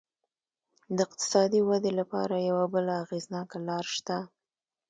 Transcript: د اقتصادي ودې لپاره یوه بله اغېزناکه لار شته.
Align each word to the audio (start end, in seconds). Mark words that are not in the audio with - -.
د 0.95 0.97
اقتصادي 1.07 1.61
ودې 1.67 1.91
لپاره 1.99 2.35
یوه 2.49 2.65
بله 2.73 2.93
اغېزناکه 3.03 3.57
لار 3.67 3.85
شته. 3.95 4.17